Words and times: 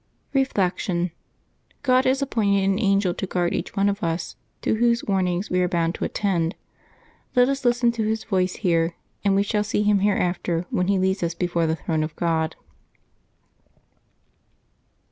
Reflection.— 0.33 1.11
God 1.83 2.05
has 2.05 2.23
appointed 2.23 2.63
an 2.63 2.79
angel 2.79 3.13
to 3.13 3.27
guard 3.27 3.53
each 3.53 3.75
one 3.75 3.87
of 3.87 4.01
us, 4.01 4.35
to 4.63 4.77
whose 4.77 5.03
warnings 5.03 5.51
we 5.51 5.61
are 5.61 5.67
bound 5.67 5.93
to 5.93 6.05
attend. 6.05 6.55
Let 7.35 7.47
us 7.47 7.63
listen 7.63 7.91
to 7.91 8.07
his 8.07 8.23
voice 8.23 8.55
here, 8.55 8.95
and 9.23 9.35
we 9.35 9.43
shall 9.43 9.63
see 9.63 9.83
him 9.83 9.99
here 9.99 10.15
after 10.17 10.65
when 10.71 10.87
he 10.87 10.97
leads 10.97 11.21
us 11.21 11.35
before 11.35 11.67
the 11.67 11.75
throne 11.75 12.01
of 12.01 12.15
God. 12.15 12.55